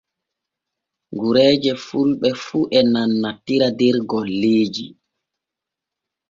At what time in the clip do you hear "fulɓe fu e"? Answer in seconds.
1.85-2.79